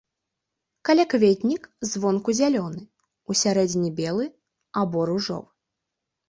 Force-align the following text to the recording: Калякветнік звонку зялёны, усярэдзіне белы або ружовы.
Калякветнік 0.87 1.63
звонку 1.91 2.29
зялёны, 2.39 2.81
усярэдзіне 3.35 3.89
белы 4.01 4.25
або 4.83 4.99
ружовы. 5.13 5.49